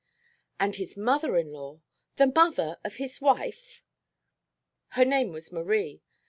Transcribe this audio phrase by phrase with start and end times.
[0.59, 1.79] And his mother in law!
[2.15, 3.83] The mother of his wife!
[4.97, 6.01] Her name was Marie.